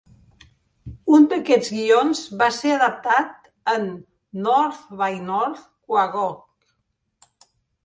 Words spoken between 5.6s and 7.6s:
Quahog".